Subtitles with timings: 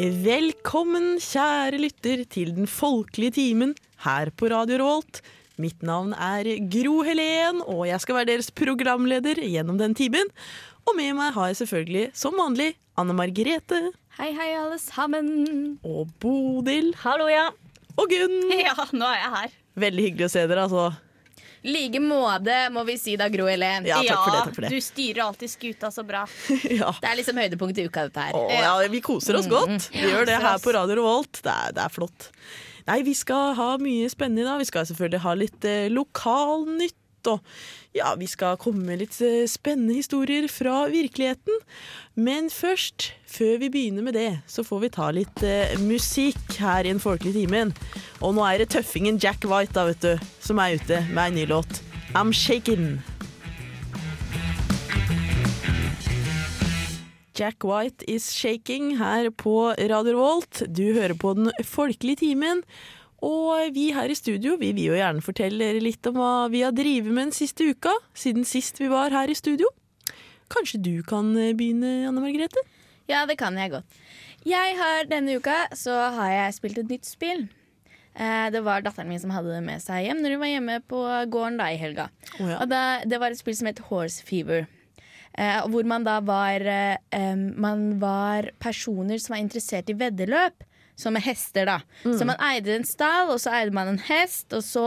[0.00, 5.18] Velkommen, kjære lytter, til den folkelige timen her på Radio Rolt.
[5.60, 10.32] Mitt navn er Gro Helen, og jeg skal være deres programleder gjennom den timen.
[10.88, 15.76] Og med meg har jeg selvfølgelig, som vanlig, Anne Margrethe Hei, hei, alle sammen.
[15.84, 17.50] og Bodil Hallo, ja.
[18.00, 18.40] og Gunn.
[18.56, 19.56] Ja, nå er jeg her.
[19.84, 20.88] Veldig hyggelig å se dere, altså.
[21.66, 23.88] Like måte, må vi si da, Gro Helen.
[23.88, 24.42] Ja, takk for det.
[24.46, 24.72] takk for det.
[24.72, 26.26] Du styrer alltid skuta så bra.
[26.80, 26.92] Ja.
[27.00, 28.36] Det er liksom høydepunktet i uka, dette her.
[28.36, 29.90] Å, ja, vi koser oss godt.
[29.92, 31.42] Vi gjør det her på Radio Revolt.
[31.44, 32.30] Det er, det er flott.
[32.88, 34.62] Nei, vi skal ha mye spennende i dag.
[34.62, 36.96] Vi skal selvfølgelig ha litt eh, lokalnytt.
[37.28, 37.40] Og
[37.92, 41.60] ja, vi skal komme med litt eh, spennende historier fra virkeligheten.
[42.20, 46.86] Men først, før vi begynner med det, så får vi ta litt eh, musikk her
[46.86, 47.74] i Den folkelige timen.
[48.20, 51.38] Og nå er det tøffingen Jack White da, vet du, som er ute med en
[51.40, 51.80] ny låt.
[52.12, 52.98] I'm Shaken.
[57.40, 60.60] Jack White is shaking her på Radio Volt.
[60.68, 62.60] Du hører på Den folkelige timen.
[63.24, 66.60] Og vi her i studio vi vil jo gjerne fortelle dere litt om hva vi
[66.64, 69.68] har drevet med den siste uka, siden sist vi var her i studio.
[70.52, 72.64] Kanskje du kan eh, begynne, Anne Margrethe?
[73.08, 74.00] Ja, det kan jeg godt.
[74.44, 77.48] Jeg har Denne uka så har jeg spilt et nytt spill.
[78.20, 80.74] Eh, Det var datteren min som hadde det med seg hjem når hun var hjemme
[80.90, 81.00] på
[81.32, 82.10] gården da i helga.
[82.38, 82.58] Oh, ja.
[82.60, 84.66] Og da, det var et spill som het Horse Fever.
[85.38, 90.66] Eh, hvor man da var eh, Man var personer som var interessert i veddeløp.
[91.00, 91.78] Som med hester, da.
[92.04, 94.82] Så man eide en stall, og så eide man en hest, og så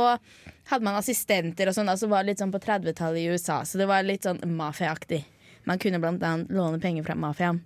[0.69, 1.89] hadde man assistenter og sånn.
[1.89, 5.23] Altså var litt sånn på 30-tallet i USA, så det var litt sånn mafiaaktig.
[5.65, 7.63] Man kunne blant annet låne penger fra mafiaen.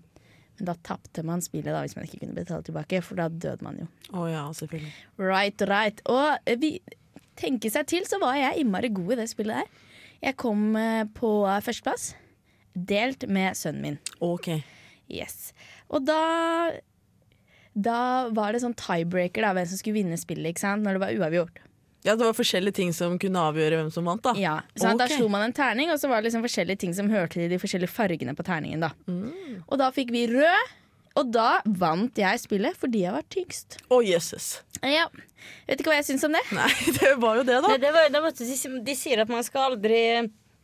[0.57, 3.65] Men da tapte man spillet da hvis man ikke kunne betale tilbake, for da døde
[3.65, 3.89] man jo.
[4.17, 4.93] Å ja, selvfølgelig.
[5.21, 6.01] Right, right.
[6.09, 6.71] Og eh, vi
[7.37, 9.85] tenker seg til, så var jeg innmari god i det spillet der.
[10.25, 11.29] Jeg kom eh, på
[11.65, 12.09] førsteplass,
[12.73, 13.99] delt med sønnen min.
[14.25, 14.49] Ok.
[15.07, 15.51] Yes.
[15.93, 16.21] Og da
[17.77, 20.81] Da var det sånn tiebreaker, da, hvem som skulle vinne spillet, ikke sant?
[20.81, 21.59] når det var uavgjort.
[22.07, 24.33] Ja, det var forskjellige ting som kunne avgjøre hvem som vant, da.
[24.39, 27.09] Ja, så Da slo man en terning, og så var det liksom forskjellige ting som
[27.11, 28.79] hørte til de forskjellige fargene på terningen.
[28.87, 28.91] da.
[29.11, 29.63] Mm.
[29.67, 30.73] Og da fikk vi rød,
[31.17, 33.79] og da vant jeg spillet fordi jeg var tyngst.
[33.91, 34.61] Å, jøsses.
[34.85, 35.07] Ja,
[35.67, 36.41] Vet ikke hva jeg syns om det.
[36.51, 36.67] Nei,
[36.99, 37.69] det var jo det, da.
[37.71, 40.01] Det, det var, da måtte de, de sier at man skal aldri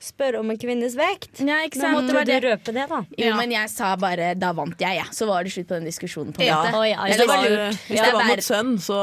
[0.03, 1.39] spørre om en kvinnes vekt.
[1.47, 1.95] Ja, ikke sant?
[1.95, 2.97] Nå måtte Det du røpe det, da.
[3.15, 3.35] Jo, Ja.
[3.39, 5.05] men jeg sa bare 'da vant jeg', ja.
[5.15, 6.33] Så var det slutt på den diskusjonen.
[6.35, 6.57] på en Ja.
[6.59, 6.75] måte.
[6.75, 7.79] Oh, ja, Hvis ja, det det var lurt.
[7.87, 8.99] hvis Ja, det var mot sønn, så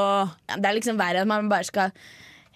[0.49, 1.91] Ja, Det er liksom verre at man bare skal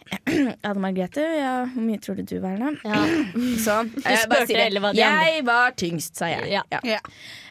[0.68, 2.72] Anne Margrethe, ja, hvor mye tror du du var da?
[2.86, 3.02] Ja.
[3.66, 3.90] Sånn.
[3.96, 4.92] Du Jeg bare sier det.
[5.00, 6.50] Jeg var tyngst, sa jeg.
[6.54, 6.64] Ja.
[6.86, 7.00] Ja.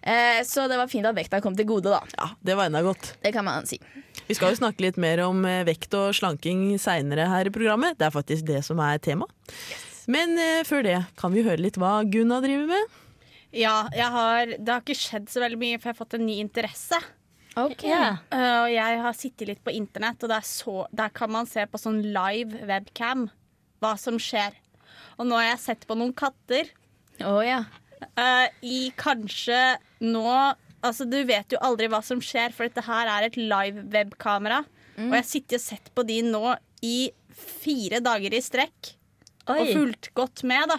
[0.03, 2.03] Eh, så det var fint at vekta kom til gode, da.
[2.19, 3.15] ja, det var enda godt.
[3.25, 3.81] Det kan man si.
[4.29, 7.99] Vi skal jo snakke litt mer om eh, vekt og slanking seinere her i programmet.
[7.99, 9.29] Det er faktisk det som er tema.
[10.11, 13.01] Men eh, før det kan vi høre litt hva Gunna driver med.
[13.55, 16.27] Ja, jeg har, det har ikke skjedd så veldig mye, for jeg har fått en
[16.27, 16.99] ny interesse.
[17.87, 18.17] Ja.
[18.33, 21.49] Uh, og jeg har sittet litt på internett, og det er så, der kan man
[21.51, 23.29] se på sånn live webcam
[23.85, 24.57] hva som skjer.
[25.19, 26.73] Og nå har jeg sett på noen katter
[27.23, 27.69] Oh, yeah.
[28.19, 30.27] uh, i kanskje nå
[30.85, 34.59] Altså, du vet jo aldri hva som skjer, for dette her er et live webkamera.
[34.99, 36.43] Og jeg har sittet og sett på de nå
[36.85, 38.91] i fire dager i strekk.
[39.47, 39.71] Og Oi.
[39.73, 40.77] fulgt godt med, da.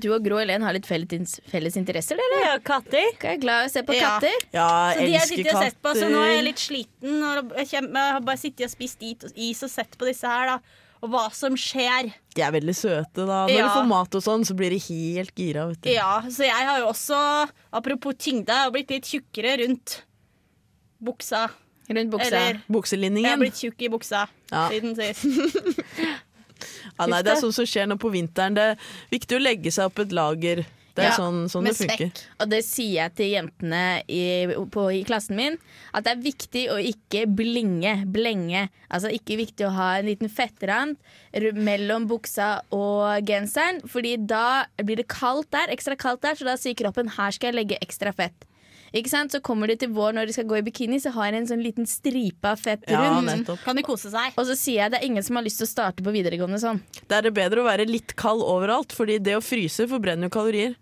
[0.00, 2.38] Du og Gro Helen har litt felles, felles interesser, dere?
[2.46, 3.10] Ja, katter.
[3.20, 4.32] Jeg er glad i å se på katter.
[4.54, 5.66] Ja, Så de har jeg elsker katter.
[5.68, 7.18] sett på, så nå er jeg litt sliten.
[7.28, 10.58] Og jeg, har bare sittet og spist is- is og sett på disse her, da.
[11.04, 12.08] Og hva som skjer.
[12.34, 13.42] De er veldig søte, da.
[13.46, 13.68] Når Ja.
[13.68, 15.90] du får mat og sånn, så blir de helt gira, vet du.
[15.92, 20.02] Ja, så jeg har jo også, apropos tyngde, jeg har blitt litt tjukkere rundt
[21.04, 21.50] buksa.
[21.90, 22.26] Rundt buksa.
[22.26, 24.68] Eller jeg har blitt tjukk i buksa Ja.
[24.70, 25.22] siden sist.
[26.98, 28.54] Ja, nei, det er sånn som skjer nå på vinteren.
[28.56, 30.64] Det er viktig å legge seg opp et lager.
[30.96, 32.08] Det er Ja, sånn, sånn det funker.
[32.08, 32.20] svekk.
[32.40, 35.58] Og det sier jeg til jentene i, på, i klassen min.
[35.92, 37.92] At det er viktig å ikke blinge.
[38.08, 38.62] Blenge.
[38.88, 40.96] Altså ikke viktig å ha en liten fettrand
[41.52, 43.82] mellom buksa og genseren.
[43.84, 47.52] Fordi da blir det kaldt der, ekstra kaldt der, så da sier kroppen her skal
[47.52, 48.48] jeg legge ekstra fett.
[48.94, 49.32] Ikke sant?
[49.32, 51.46] Så kommer de til vår når de skal gå i bikini, så har de en
[51.46, 53.26] sånn liten stripe av fett Ja, rundt.
[53.26, 53.62] nettopp.
[53.64, 54.32] Kan de kose seg?
[54.38, 56.58] Og så sier jeg det er ingen som har lyst til å starte på videregående
[56.62, 56.80] sånn.
[57.08, 60.30] Det er det bedre å være litt kald overalt, fordi det å fryse forbrenner jo
[60.38, 60.76] kalorier.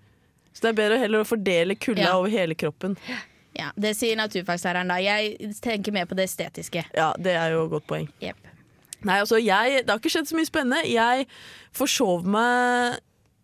[0.52, 2.16] Så det er bedre heller å fordele kulda Ja.
[2.18, 2.96] over hele kroppen.
[3.56, 4.96] Ja, Det sier naturfagslæreren da.
[4.98, 6.84] Jeg tenker mer på det estetiske.
[6.94, 8.08] Ja, det er jo et godt poeng.
[8.20, 8.36] Yep.
[9.04, 10.84] Nei, altså, jeg, Det har ikke skjedd så mye spennende.
[10.90, 11.26] Jeg
[11.72, 12.98] forsov meg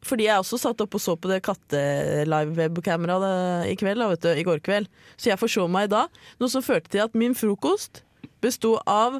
[0.06, 4.46] fordi jeg også satt opp og så på det katte-live-webkameraet i kveld, vet du, i
[4.46, 4.86] går kveld.
[5.20, 6.02] Så jeg forså meg da.
[6.40, 7.92] Noe som førte til at min frokost
[8.40, 9.10] besto av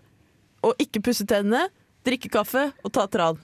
[0.64, 1.68] å ikke pusse tennene,
[2.06, 3.36] drikke kaffe og ta tran.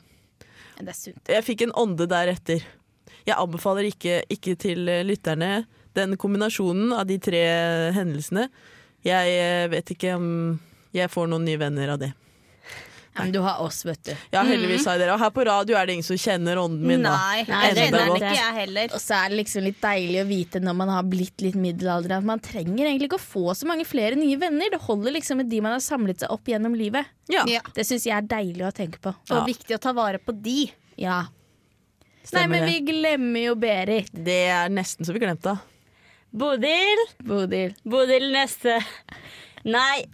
[0.81, 1.29] Det er sunt.
[1.33, 2.61] Jeg fikk en ånde deretter.
[3.27, 5.67] Jeg anbefaler ikke, ikke til lytterne
[5.97, 7.43] den kombinasjonen av de tre
[7.97, 8.49] hendelsene.
[9.07, 10.29] Jeg eh, vet ikke om
[10.97, 12.13] jeg får noen nye venner av det.
[13.19, 14.11] Men du har oss, vet du.
[14.33, 15.15] Ja, heldigvis har jeg dere.
[15.15, 17.03] Og her på radio er det ingen som kjenner ånden min.
[17.03, 17.13] da.
[17.17, 18.23] Nei, Nei, det kjenner er godt.
[18.23, 18.95] ikke jeg heller.
[18.95, 22.19] Og så er det liksom litt deilig å vite når man har blitt litt middelaldrende
[22.19, 24.71] at man trenger egentlig ikke å få så mange flere nye venner.
[24.77, 27.07] Det holder liksom med de man har samlet seg opp gjennom livet.
[27.33, 27.61] Ja, Ja.
[27.75, 29.15] Det syns jeg er deilig å tenke på.
[29.31, 29.45] Og Ja.
[29.45, 30.71] viktig å ta vare på de.
[30.97, 31.25] Ja.
[32.33, 34.11] Nei, men vi glemmer jo Berit.
[34.13, 35.61] Det er nesten så vi glemte henne.
[36.37, 36.99] Bodil.
[37.25, 37.75] Bodil.
[37.87, 38.81] Bodil neste.
[39.65, 40.05] Nei,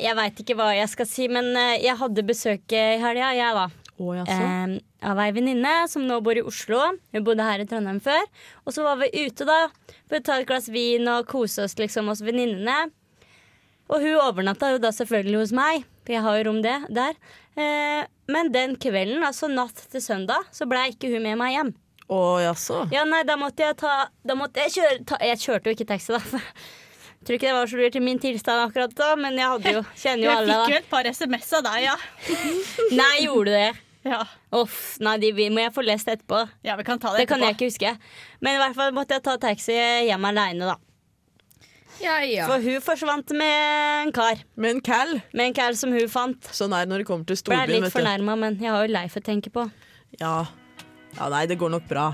[0.00, 3.56] jeg veit ikke hva jeg skal si, men eh, jeg hadde besøk i helga, jeg,
[3.56, 3.66] da.
[3.96, 4.36] Jaså.
[4.36, 4.76] Eh,
[5.08, 6.82] av ei venninne som nå bor i Oslo.
[7.14, 8.26] Hun bodde her i Trondheim før.
[8.66, 9.66] Og så var vi ute da
[10.08, 12.90] for å ta et glass vin og kose oss liksom hos venninnene.
[13.86, 17.18] Og hun overnatta jo da selvfølgelig hos meg, for jeg har jo rom det der.
[17.56, 18.02] Eh,
[18.32, 21.70] men den kvelden, altså natt til søndag, så blei ikke hun med meg hjem.
[22.10, 22.84] Å, jaså.
[22.94, 23.92] Ja, nei, da måtte jeg ta
[24.22, 26.42] Da måtte jeg kjøre ta, Jeg kjørte jo ikke taxi, da.
[27.26, 29.70] Jeg tror ikke det var så lurt i min tilstand akkurat da, men jeg hadde
[29.74, 31.94] jo, kjenner jo Jeg alle, fikk jo et par SMS av deg, ja.
[33.00, 33.72] Nei, gjorde du det?
[34.12, 34.20] ja.
[34.54, 36.44] Uff, nei, de må jeg få lest etterpå.
[36.62, 37.96] Ja, vi kan ta det, Det kan jeg ikke huske.
[38.38, 39.74] Men i hvert fall måtte jeg ta taxi
[40.06, 40.78] hjem aleine, da.
[41.98, 42.46] Ja, ja.
[42.46, 44.46] For hun forsvant med en kar.
[44.54, 46.46] Men Cal, Med en cal som hun fant.
[46.54, 49.24] sånn er når det kommer til Ble litt fornærma, men jeg har jo Leif å
[49.24, 49.66] tenke på.
[50.20, 50.44] Ja.
[51.16, 52.12] ja, nei, det går nok bra.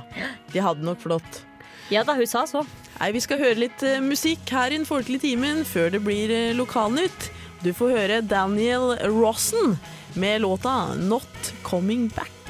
[0.55, 1.43] De hadde nok flott.
[1.91, 2.65] Ja da, hun sa så.
[3.01, 6.31] Nei, Vi skal høre litt eh, musikk her i Den folkelige timen før det blir
[6.31, 7.31] eh, Lokalnytt.
[7.63, 9.79] Du får høre Daniel Rossen
[10.15, 12.43] med låta 'Not Coming Back'.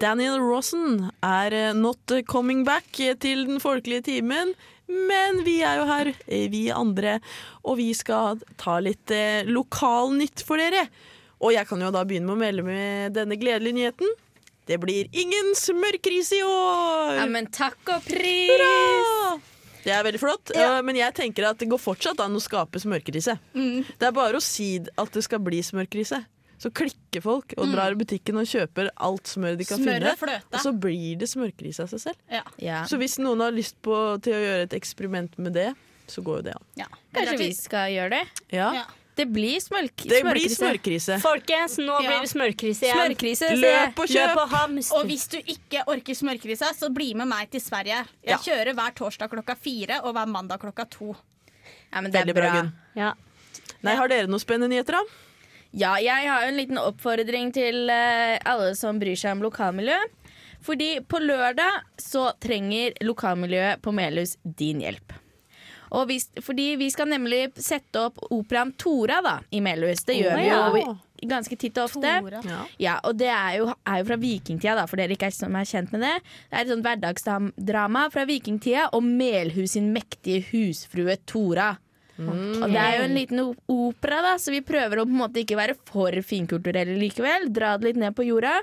[0.00, 2.84] Daniel Rossen er eh, not coming back
[3.20, 4.52] til den folkelige timen,
[4.88, 7.18] men vi er jo her, eh, vi andre,
[7.64, 10.86] og vi skal ta litt eh, lokalnytt for dere.
[11.42, 14.14] Og jeg kan jo da begynne med å melde med denne gledelige nyheten.
[14.66, 17.12] Det blir ingen smørkrise i år!
[17.20, 18.50] ja, men takk og pris!
[18.50, 19.36] Hurra!
[19.86, 22.80] Det er veldig flott, eh, men jeg tenker at det går fortsatt an å skape
[22.82, 23.36] smørkrise.
[23.54, 26.24] Det er bare å si at det skal bli smørkrise.
[26.58, 30.12] Så klikker folk og drar i butikken og kjøper alt smør de kan Smør finne.
[30.12, 30.52] og fløte.
[30.54, 32.16] Og så blir det smørkrise av seg selv.
[32.32, 32.42] Ja.
[32.58, 32.84] Ja.
[32.88, 33.94] Så hvis noen har lyst på,
[34.24, 35.74] til å gjøre et eksperiment med det,
[36.08, 36.64] så går jo det an.
[36.80, 36.86] Ja.
[37.12, 38.24] Kanskje vi skal gjøre det?
[38.52, 38.84] Ja, Ja.
[39.16, 40.56] Det blir smørk Det blir smørkrise.
[40.60, 41.14] smørkrise.
[41.22, 42.08] Folkens, nå Ja.
[42.10, 43.00] blir det smørkrise igjen.
[43.00, 43.48] Smørkrise.
[43.56, 44.34] Løp og kjøp!
[44.34, 44.98] Løp og.
[44.98, 48.04] Og hvis du ikke orker smørkrisa, så bli med meg til Sverige.
[48.22, 48.36] Jeg Ja.
[48.36, 51.16] kjører hver torsdag klokka fire og hver mandag klokka to.
[51.92, 52.72] Ja, men det er Veldig bra, bra.
[52.94, 53.12] Ja.
[53.82, 55.02] Nei, har dere noen spennende nyheter, da?
[55.76, 59.98] Ja, jeg har jo en liten oppfordring til eh, alle som bryr seg om lokalmiljø.
[60.64, 65.12] Fordi på lørdag så trenger lokalmiljøet på Melhus din hjelp.
[66.08, 70.02] Hvis, fordi vi skal nemlig sette opp operaen Tora da, i Melhus.
[70.08, 70.40] Det gjør Å,
[70.74, 70.96] vi jo
[71.30, 72.10] ganske titt og ofte.
[72.48, 72.58] Ja.
[72.82, 75.56] Ja, og det er jo, er jo fra vikingtida, da, for dere ikke er, som
[75.56, 76.14] er kjent med det.
[76.50, 81.74] Det er et sånt hverdagsdrama fra vikingtida om Melhus sin mektige husfrue Tora.
[82.18, 85.42] Og det er jo en liten opera, da, så vi prøver å på en måte
[85.42, 87.50] ikke være for finkulturelle likevel.
[87.52, 88.60] Dra det litt ned på jorda.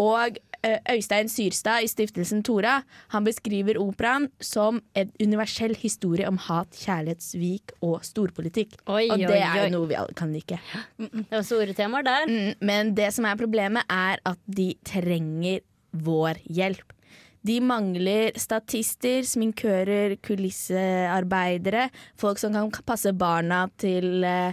[0.00, 2.78] Og eh, Øystein Syrstad i stiftelsen Tora
[3.12, 8.78] Han beskriver operaen som en universell historie om hat, kjærlighetssvik og storpolitikk.
[8.86, 10.60] Oi, og det oi, er jo noe vi alle kan like.
[10.96, 12.30] Det var store temaer der.
[12.30, 15.62] Mm, men det som er problemet, er at de trenger
[15.92, 16.96] vår hjelp.
[17.42, 24.52] De mangler statister, sminkører, kulissearbeidere, folk som kan passe barna til, eh,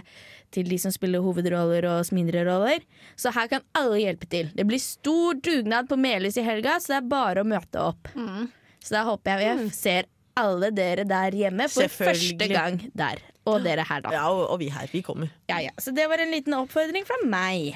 [0.50, 2.80] til de som spiller hovedroller og mindre roller.
[3.16, 4.50] Så her kan alle hjelpe til.
[4.54, 8.08] Det blir stor dugnad på Melhus i helga, så det er bare å møte opp.
[8.82, 10.08] Så da håper jeg vi ser
[10.40, 13.20] alle dere der hjemme for første gang der.
[13.46, 14.10] Og dere her, da.
[14.12, 15.30] Ja, og, og vi her, vi kommer.
[15.48, 15.70] Ja, ja.
[15.80, 17.72] Så det var en liten oppfordring fra meg.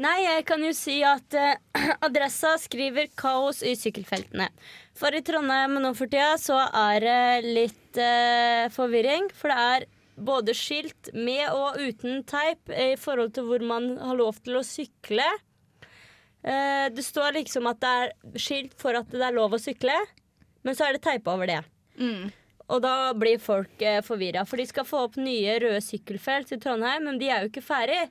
[0.00, 1.58] Nei, jeg kan jo si at eh,
[2.06, 4.48] Adressa skriver 'kaos i sykkelfeltene'.
[4.96, 9.28] For i Trondheim nå for tida så er det litt eh, forvirring.
[9.36, 9.86] For det er
[10.16, 14.64] både skilt med og uten teip i forhold til hvor man har lov til å
[14.66, 15.26] sykle.
[16.44, 19.96] Eh, det står liksom at det er skilt for at det er lov å sykle,
[20.64, 21.60] men så er det teipa over det.
[22.72, 26.60] Og da blir folk eh, forvirra, for de skal få opp nye røde sykkelfelt i
[26.60, 28.06] Trondheim, men de er jo ikke ferdig.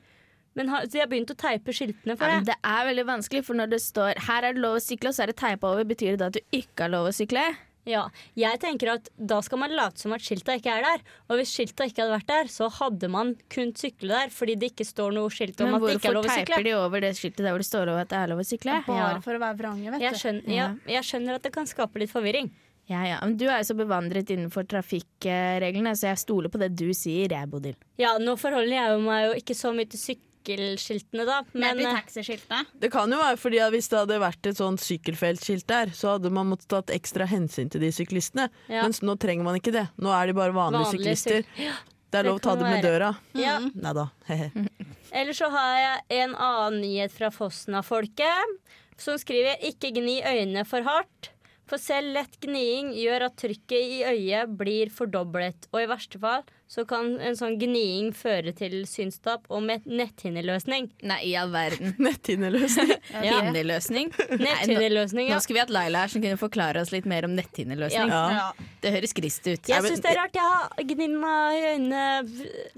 [0.56, 2.54] Men har, så de har begynt å teipe skiltene for Ja, men det.
[2.54, 5.16] det er veldig vanskelig, for når det står 'her er det lov å sykle', og
[5.16, 7.56] så er det teipa over, betyr det da at du ikke har lov å sykle?
[7.86, 11.00] Ja, jeg tenker at Da skal man late som at skilta ikke er der.
[11.30, 14.72] Og hvis skilta ikke hadde vært der, så hadde man kunnet sykle der fordi det
[14.72, 16.32] ikke står noe skilt om Men at det ikke er lov å sykle.
[16.32, 18.28] Men hvorfor teiper de over det skiltet der hvor det står over at det er
[18.32, 18.86] lov å sykle?
[18.88, 19.20] Bare Ja.
[19.20, 20.18] for å være vrange, vet Jeg du.
[20.18, 22.52] skjønner, ja, jeg skjønner at det kan skape litt forvirring.
[22.88, 23.20] Ja, ja.
[23.22, 27.28] Men du er jo så bevandret innenfor trafikkreglene, så jeg stoler på det du sier,
[27.30, 27.76] jeg, Bodil.
[27.98, 31.38] Ja, Nå forholder jeg meg jo ikke så mye til syk sykkelskiltene, da.
[31.54, 32.66] Men eh, taxiskiltene.
[32.80, 36.16] Det kan jo være fordi at hvis det hadde vært et sånn sykkelfeltskilt der, så
[36.16, 38.50] hadde man måttet tatt ekstra hensyn til de syklistene.
[38.70, 38.84] Ja.
[38.84, 39.88] Mens nå trenger man ikke det.
[39.98, 41.44] Nå er de bare vanlige, Vanlige syklister.
[41.44, 41.74] syk- Ja,
[42.14, 43.16] Det er lov å ta dem det med døra.
[43.34, 43.60] ja.
[43.74, 44.08] Nei da.
[44.28, 44.52] he-he.
[45.14, 48.58] Eller så har jeg en annen nyhet fra Fosna-folket,
[48.98, 51.30] som skriver 'ikke gni øynene for hardt'.
[51.74, 56.44] For selv lett gniing gjør at trykket i øyet blir fordoblet, og i verste fall
[56.70, 60.92] så kan en sånn gniing føre til synstap og med netthinneløsning.
[61.10, 61.96] Nei, i all verden.
[62.06, 62.94] Netthinneløsning.
[63.24, 63.40] Ja.
[63.42, 64.14] Hinneløsning?
[64.44, 65.42] Netthinneløsning, Nå ja.
[65.42, 68.14] skulle vi hatt Laila her som kunne forklare oss litt mer om netthinneløsning.
[68.14, 68.24] Ja.
[68.38, 68.72] Ja.
[68.84, 69.70] Det høres grist ut.
[69.70, 70.38] Jeg syns det er rart.
[70.38, 72.02] Jeg har gnidd meg i øynene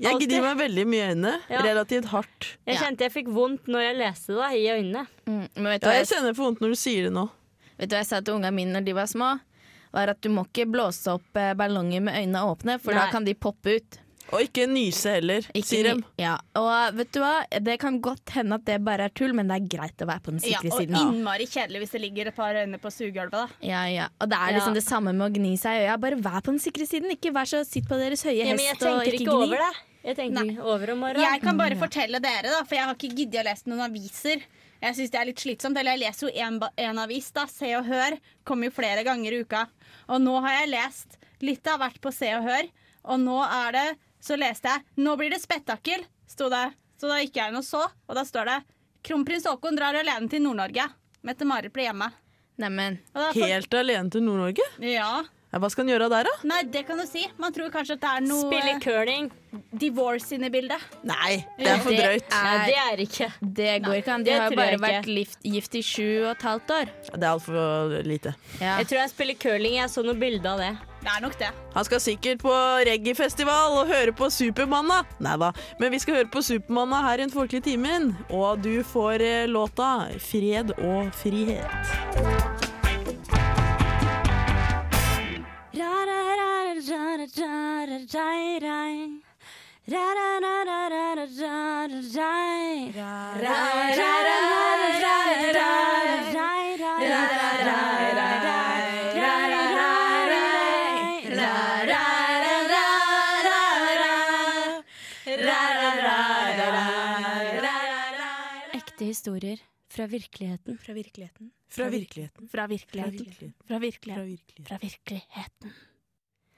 [0.08, 1.38] Jeg gnir meg veldig mye i øynene.
[1.52, 1.64] Ja.
[1.68, 2.54] Relativt hardt.
[2.64, 5.08] Jeg kjente jeg fikk vondt når jeg leste det, i øynene.
[5.28, 7.28] Mm, men vet du, Ja, jeg jeg, kjenner for vondt når du sier det nå.
[7.77, 9.34] Vet du hva jeg sa til ungene mine når de var små?
[9.96, 13.24] Var at du må ikke blåse opp eh, ballonger med øynene åpne, for da kan
[13.24, 14.01] de poppe ut.
[14.34, 16.03] Og ikke nyse heller, Ikke sier de.
[16.17, 17.44] Ja, og vet du hva?
[17.62, 20.24] Det kan godt hende at det bare er tull, men det er greit å være
[20.25, 20.96] på den Ja, siden.
[20.98, 23.32] og innmari kjedelig hvis det ligger et par øyne på sugegulvet.
[23.32, 23.46] da.
[23.62, 24.08] Ja, ja.
[24.20, 24.79] Og det er liksom Ja.
[24.82, 26.00] det samme med å gni seg i øya.
[26.01, 27.12] Bare vær på den sikre siden.
[27.13, 29.46] Ikke vær så sitt på deres høye Ja, men hest jeg og ikke ikke gni.
[29.46, 29.74] over det.
[30.05, 30.58] Jeg tenker Nei.
[30.60, 31.22] over om morgenen.
[31.32, 34.41] Jeg kan bare fortelle dere, da, for jeg har ikke giddet å lese noen aviser.
[34.86, 37.48] Jeg synes det er litt slitsomt, eller jeg leser jo en, en avis, da.
[37.50, 39.63] Se og Hør kommer jo flere ganger i uka.
[40.13, 42.70] Og nå har jeg lest litt av hvert på Se og Hør,
[43.10, 43.88] og nå er det
[44.25, 46.74] Så leste jeg 'Nå blir det spetakkel', sto det.
[46.98, 48.56] Så da gikk jeg inn og så, og da står det
[49.06, 50.89] 'Kronprins Haakon drar alene til Nord-Norge'.
[51.22, 52.10] Mette-Marit blir hjemme.
[52.58, 52.98] Neimen,
[53.36, 54.65] Helt alene til Nord-Norge?
[54.82, 55.25] Ja.
[55.55, 56.31] Ja, hva skal han gjøre der, da?
[56.51, 57.21] Nei, det kan du si.
[57.39, 59.29] Man tror kanskje at det er noe Spille curling.
[59.71, 60.81] divorce inne i bildet.
[61.07, 62.25] Nei, det er for Det drøyt.
[62.33, 63.27] Nei, er- det er ikke.
[63.55, 64.24] det går ikke an.
[64.25, 64.89] De det har jo tror bare jeg ikke.
[64.89, 66.91] vært gift, gift i sju og et halvt år.
[67.13, 68.35] Det er altfor lite.
[68.59, 68.74] Ja.
[68.81, 69.75] Jeg tror jeg spiller curling.
[69.79, 70.74] Jeg så noe bilde av det.
[71.05, 71.51] Det er nok det.
[71.75, 72.51] Han skal sikkert på
[72.89, 75.05] reggaefestival og høre på Supermanna.
[75.24, 78.12] Nei da, men vi skal høre på Supermanna her i Den folkelige timen.
[78.29, 82.64] Og du får eh, låta 'Fred og frihet'.
[108.74, 109.60] Ekte historier
[109.92, 110.77] fra virkeligheten.
[110.82, 111.51] Fra virkeligheten.
[111.70, 112.48] Fra virkeligheten.
[112.48, 113.54] Fra Fra virkeligheten.
[113.68, 114.65] Fra virkeligheten.
[114.65, 115.75] Fra virkeligheten.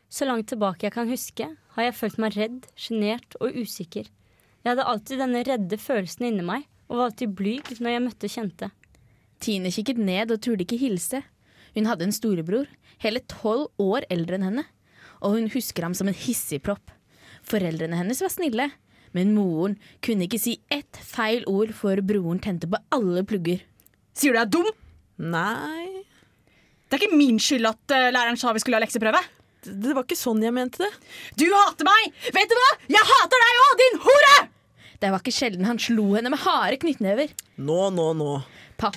[0.09, 4.07] Så langt tilbake jeg kan huske, har jeg følt meg redd, sjenert og usikker.
[4.63, 8.31] Jeg hadde alltid denne redde følelsen inni meg, og var alltid blyg når jeg møtte
[8.31, 8.69] kjente.
[9.43, 11.21] Tine kikket ned og turde ikke hilse.
[11.75, 12.69] Hun hadde en storebror,
[13.03, 14.65] hele tolv år eldre enn henne.
[15.19, 16.93] Og hun husker ham som en hissigpropp.
[17.47, 18.69] Foreldrene hennes var snille,
[19.17, 23.63] men moren kunne ikke si ett feil ord før broren tente på alle plugger.
[24.17, 24.69] Sier du jeg er dum?
[25.17, 26.05] Nei
[26.85, 29.23] Det er ikke min skyld at uh, læreren sa vi skulle ha lekseprøve.
[29.65, 30.91] det det var ikke sånn jeg mente det.
[31.35, 32.13] Du hater meg!
[32.31, 32.69] Vet du hva?
[32.93, 34.35] Jeg hater deg òg, din hore!
[35.01, 37.33] Det var ikke sjelden han slo henne med harde knyttnever.
[37.59, 38.29] Nå, nå, nå.
[38.79, 38.95] Papp,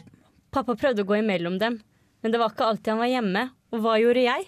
[0.55, 1.81] Pappa prøvde å gå imellom dem,
[2.23, 3.45] men det var ikke alltid han var hjemme.
[3.75, 4.47] Og hva gjorde jeg?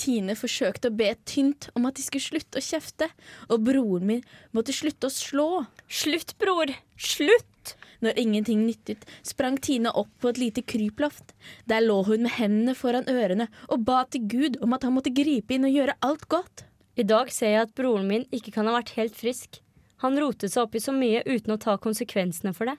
[0.00, 3.10] Tine forsøkte å be tynt om at de skulle slutte å kjefte,
[3.52, 4.22] og broren min
[4.56, 5.48] måtte slutte å slå.
[5.86, 6.72] Slutt, bror!
[6.96, 7.76] Slutt!
[8.00, 11.34] Når ingenting nyttet, sprang Tine opp på et lite kryploft.
[11.68, 15.12] Der lå hun med hendene foran ørene og ba til Gud om at han måtte
[15.12, 16.64] gripe inn og gjøre alt godt.
[16.96, 19.60] I dag ser jeg at broren min ikke kan ha vært helt frisk.
[20.00, 22.78] Han rotet seg opp i så mye uten å ta konsekvensene for det.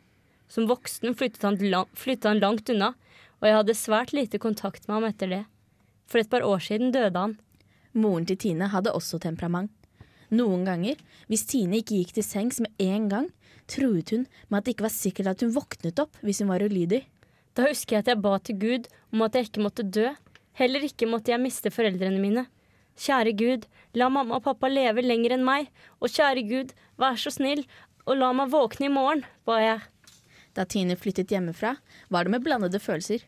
[0.50, 1.62] Som voksen flyttet han,
[1.94, 2.96] flyttet han langt unna,
[3.40, 5.44] og jeg hadde svært lite kontakt med ham etter det.
[6.12, 7.38] For et par år siden døde han.
[7.96, 9.72] Moren til Tine hadde også temperament.
[10.32, 11.00] Noen ganger,
[11.32, 13.30] hvis Tine ikke gikk til sengs med en gang,
[13.72, 16.64] truet hun med at det ikke var sikkert at hun våknet opp hvis hun var
[16.64, 17.06] ulydig.
[17.56, 20.10] Da husker jeg at jeg ba til Gud om at jeg ikke måtte dø.
[20.60, 22.46] Heller ikke måtte jeg miste foreldrene mine.
[23.00, 25.72] Kjære Gud, la mamma og pappa leve lenger enn meg.
[26.04, 27.64] Og kjære Gud, vær så snill
[28.06, 29.84] og la meg våkne i morgen, ba jeg.
[30.56, 31.78] Da Tine flyttet hjemmefra,
[32.12, 33.24] var det med blandede følelser.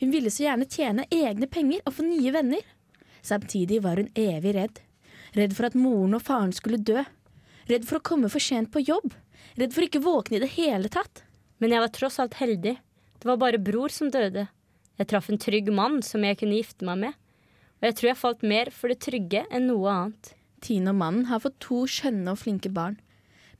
[0.00, 2.64] Hun ville så gjerne tjene egne penger og få nye venner.
[3.24, 4.80] Samtidig var hun evig redd.
[5.34, 7.02] Redd for at moren og faren skulle dø.
[7.70, 9.14] Redd for å komme for sent på jobb.
[9.58, 11.24] Redd for ikke våkne i det hele tatt.
[11.62, 12.76] Men jeg var tross alt heldig.
[13.18, 14.48] Det var bare bror som døde.
[14.98, 17.20] Jeg traff en trygg mann som jeg kunne gifte meg med.
[17.80, 20.34] Og jeg tror jeg falt mer for det trygge enn noe annet.
[20.64, 22.98] Tine og mannen har fått to skjønne og flinke barn.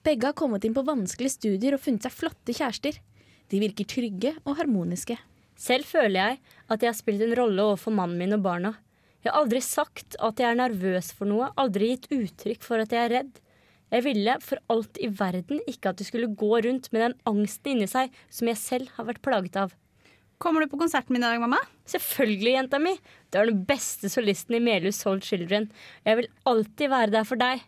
[0.05, 3.01] Begge har kommet inn på vanskelige studier og funnet seg flotte kjærester.
[3.49, 5.17] De virker trygge og harmoniske.
[5.55, 8.75] Selv føler jeg at jeg har spilt en rolle overfor mannen min og barna.
[9.25, 12.93] Jeg har aldri sagt at jeg er nervøs for noe, aldri gitt uttrykk for at
[12.93, 13.39] jeg er redd.
[13.95, 17.77] Jeg ville for alt i verden ikke at du skulle gå rundt med den angsten
[17.77, 19.73] inni seg som jeg selv har vært plaget av.
[20.43, 21.61] Kommer du på konserten min i dag, mamma?
[21.89, 22.97] Selvfølgelig, jenta mi.
[23.31, 25.71] Du er den beste solisten i Melhus Soul Children.
[26.05, 27.63] Jeg vil alltid være der for deg.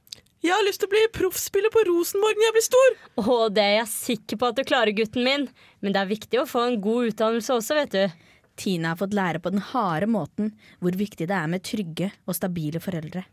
[0.45, 2.97] Jeg har lyst til å bli proffspiller på Rosenborg når jeg blir stor!
[3.23, 5.47] Å, det er jeg sikker på at du klarer, gutten min.
[5.81, 8.27] Men det er viktig å få en god utdannelse også, vet du.
[8.61, 10.53] Tina har fått lære på den harde måten
[10.85, 13.25] hvor viktig det er med trygge og stabile foreldre.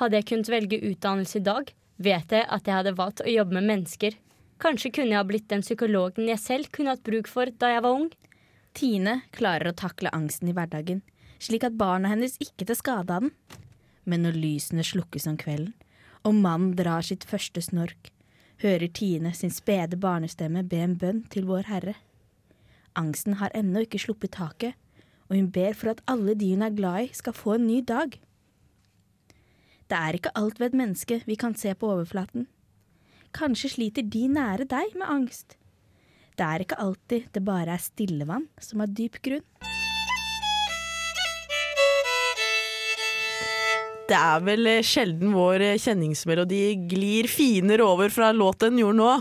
[0.00, 3.56] Hadde jeg kunnet velge utdannelse i dag, vet jeg at jeg hadde valgt å jobbe
[3.58, 4.16] med mennesker.
[4.60, 7.84] Kanskje kunne jeg ha blitt den psykologen jeg selv kunne hatt bruk for da jeg
[7.84, 8.08] var ung.
[8.76, 11.00] Tine klarer å takle angsten i hverdagen,
[11.40, 13.36] slik at barna hennes ikke tar skade av den.
[14.04, 15.74] Men når lysene slukkes om kvelden,
[16.24, 18.10] og mannen drar sitt første snork,
[18.60, 21.96] hører Tine sin spede barnestemme be en bønn til Vår Herre.
[22.98, 24.76] Angsten har ennå ikke sluppet taket,
[25.30, 27.80] og hun ber for at alle de hun er glad i, skal få en ny
[27.86, 28.18] dag.
[29.90, 32.46] Det er ikke alt ved et menneske vi kan se på overflaten.
[33.34, 35.56] Kanskje sliter de nære deg med angst.
[36.38, 39.46] Det er ikke alltid det bare er stillevann som har dyp grunn.
[44.10, 48.98] Det er vel eh, sjelden vår eh, kjenningsmelodi glir finere over fra låten den gjorde
[48.98, 49.12] nå.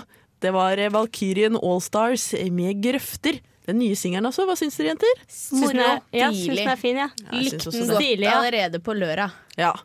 [0.42, 3.42] Det var eh, Valkyrien Allstars med 'Grøfter'.
[3.70, 4.48] Den nye singelen altså.
[4.50, 5.20] Hva syns dere, jenter?
[5.30, 7.06] Syns den er, ja, syns den er fin, ja.
[7.22, 8.40] ja Likte den godt Stilig, ja.
[8.40, 9.36] allerede på lørdag.
[9.60, 9.76] Ja,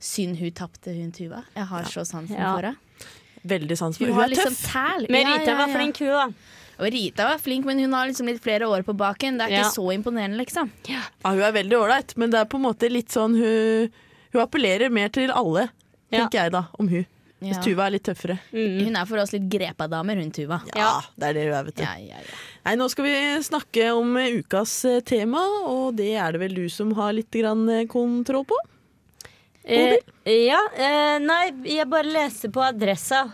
[0.00, 1.42] Synd hun tapte, hun Tuva.
[1.56, 2.54] Jeg har så sansen Ja.
[2.54, 2.76] for henne.
[3.48, 4.72] veldig sans for Hun Hun er liksom tøff.
[4.72, 5.06] tæl.
[5.10, 6.26] Men Ja, Rita ja, var flink, hun, da.
[6.78, 9.38] Og Rita var flink, men hun har liksom litt flere år på baken.
[9.38, 9.62] Det er Ja.
[9.64, 10.70] ikke så imponerende, liksom.
[10.88, 13.90] Ja, hun er veldig ålreit, men det er på en måte litt sånn hun,
[14.32, 15.68] hun appellerer mer til alle,
[16.10, 16.22] Ja.
[16.24, 17.06] tenker jeg da, om hun.
[17.40, 17.50] Ja.
[17.52, 18.38] Hvis Tuva er litt tøffere.
[18.52, 18.84] Mm.
[18.86, 20.62] Hun er for oss litt grepa-damer, hun Tuva.
[20.74, 21.82] Ja, det er det hun er, vet du.
[21.84, 22.38] Ja, ja, ja.
[22.64, 26.54] Nei, nå skal vi snakke om eh, ukas eh, tema, og det er det vel
[26.56, 28.56] du som har litt grann eh, kontroll på?
[29.66, 29.98] Eh,
[30.46, 33.24] ja, eh, nei, jeg bare leser på adressa,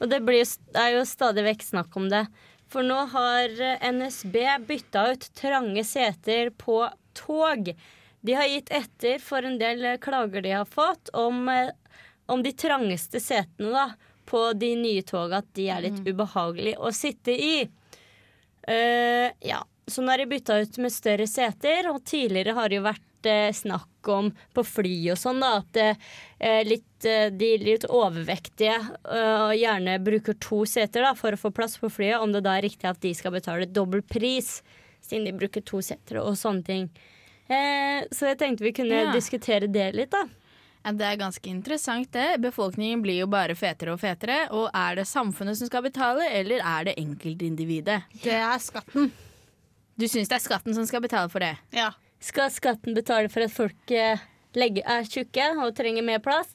[0.00, 0.46] og det blir,
[0.78, 2.24] er jo stadig vekk snakk om det.
[2.70, 3.50] For nå har
[3.92, 4.36] NSB
[4.68, 6.84] bytta ut trange seter på
[7.18, 7.72] tog.
[8.20, 11.72] De har gitt etter for en del eh, klager de har fått om, eh,
[12.26, 13.86] om de trangeste setene da,
[14.28, 17.64] på de nye toga, at de er litt ubehagelige å sitte i.
[18.68, 19.58] Uh, ja,
[19.90, 23.26] så nå er de bytta ut med større seter, og tidligere har det jo vært
[23.26, 26.86] uh, snakk om på fly og sånn, da, at uh, litt,
[27.40, 28.76] de litt overvektige
[29.56, 32.68] gjerne bruker to seter da, for å få plass på flyet, om det da er
[32.68, 34.60] riktig at de skal betale dobbel pris,
[35.02, 36.90] siden de bruker to seter og sånne ting.
[37.50, 39.12] Eh, så jeg tenkte vi kunne Ja.
[39.12, 40.24] diskutere det litt, da.
[40.84, 42.40] Ja, Det er ganske interessant, det.
[42.40, 44.48] Befolkningen blir jo bare fetere og fetere.
[44.50, 48.02] Og er det samfunnet som skal betale, eller er det enkeltindividet?
[48.22, 49.10] Det er skatten.
[49.98, 51.58] Du syns det er skatten som skal betale for det?
[51.72, 51.90] Ja.
[52.20, 53.74] Skal skatten betale for at folk
[54.54, 56.54] legger, er tjukke og trenger mer plass?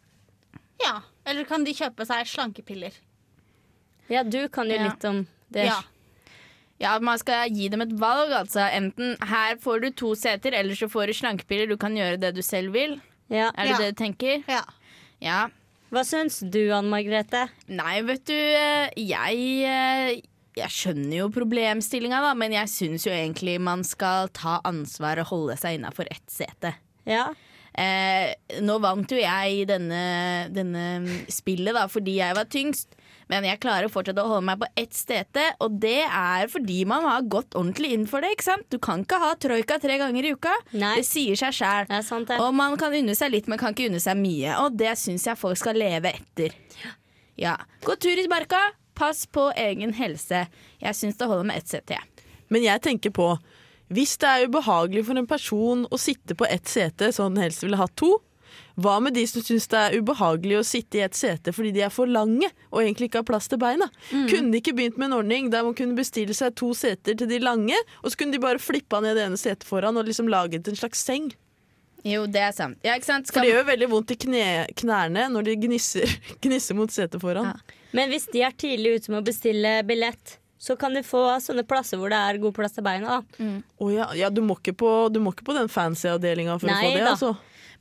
[0.81, 1.01] ja.
[1.27, 2.91] Eller kan de kjøpe seg slankepiller?
[4.10, 4.84] Ja, du kan jo Ja.
[4.89, 5.65] litt om det.
[5.65, 5.81] Ja.
[6.81, 8.65] Ja, man skal gi dem et valg, altså.
[8.75, 11.69] Enten her får du to seter, eller så får du slankepiller.
[11.71, 12.97] Du kan gjøre det du selv vil.
[13.31, 13.51] Ja.
[13.55, 13.77] Er det Ja.
[13.77, 14.43] det du tenker?
[14.47, 14.63] ja.
[15.23, 15.47] Ja.
[15.93, 17.45] Hva syns du, Anne Margrethe?
[17.71, 20.21] Nei, vet du, eh, jeg eh,
[20.57, 25.27] jeg skjønner jo problemstillinga, da, men jeg syns jo egentlig man skal ta ansvar og
[25.31, 26.73] holde seg innafor ett sete.
[27.07, 27.29] Ja.
[27.77, 28.33] Eh,
[28.63, 30.85] nå vant jo jeg i denne, denne
[31.31, 32.95] spillet da, fordi jeg var tyngst.
[33.31, 37.07] Men jeg klarer fortsatt å holde meg på ett stete, og det er fordi man
[37.09, 38.35] har gått ordentlig inn for det.
[38.35, 38.67] ikke sant?
[38.69, 40.53] Du kan ikke ha troika tre ganger i uka.
[40.77, 40.93] Nei.
[40.99, 41.89] Det sier seg sjæl.
[42.38, 44.53] Og man kan unne seg litt, men kan ikke unne seg mye.
[44.61, 46.53] Og det syns jeg folk skal leve etter.
[47.41, 47.57] Ja.
[47.83, 48.61] Gå tur i barka,
[48.95, 50.45] pass på egen helse.
[50.79, 51.97] Jeg syns det holder med ett sete.
[52.53, 53.31] Men jeg tenker på,
[53.93, 57.65] hvis det er ubehagelig for en person å sitte på ett sete, så han helst
[57.65, 58.15] ville hatt to,
[58.75, 61.85] hva med de som syns det er ubehagelig å sitte i et sete fordi de
[61.85, 63.88] er for lange og egentlig ikke har plass til beina?
[64.11, 67.29] Kunne de ikke begynt med en ordning der man kunne bestille seg to seter til
[67.31, 70.29] de lange, og så kunne de bare flippa ned det ene setet foran og liksom
[70.31, 71.31] laget en slags seng?
[72.05, 72.77] Jo, det er sant.
[72.85, 73.31] Ja, ikke sant?
[73.33, 74.45] For det gjør veldig vondt i kne,
[74.77, 76.11] knærne når de gnisser,
[76.43, 77.55] gnisser mot setet foran.
[77.55, 77.81] Ja.
[77.95, 81.65] Men hvis de er tidlig ute med å bestille billett, så kan de få sånne
[81.67, 83.17] plasser hvor det er god plass til beina.
[83.17, 83.49] da.
[83.79, 86.69] Oh, ja, ja du, må ikke på, du må ikke på den fancy avdelinga for
[86.69, 87.11] å få det, da.
[87.15, 87.33] altså.